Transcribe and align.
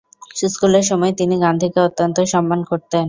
স্কুলের 0.45 0.83
সময়ে 0.83 1.13
তিনি 1.13 1.35
গান্ধীকে 1.39 1.79
অত্যন্ত 1.79 2.17
সম্মান 2.33 2.59
করতেন। 2.63 2.99